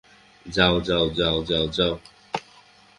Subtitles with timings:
[0.45, 1.93] যাও, যাও, যাও, যাও, যাও!